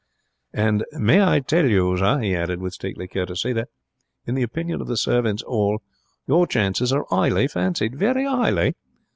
And 0.55 0.81
I 0.95 0.97
may 0.97 1.41
tell 1.41 1.67
you, 1.69 1.95
sir,' 1.95 2.17
he 2.21 2.35
added, 2.35 2.59
with 2.59 2.73
stately 2.73 3.07
courtesy, 3.07 3.53
'that, 3.53 3.67
in 4.25 4.33
the 4.33 4.41
opinion 4.41 4.81
of 4.81 4.87
the 4.87 4.97
servants' 4.97 5.43
hall, 5.43 5.83
your 6.25 6.47
chances 6.47 6.91
are 6.91 7.05
'ighly 7.11 7.47
fancied, 7.47 7.99
very 7.99 8.25
'ighly. 8.25 8.73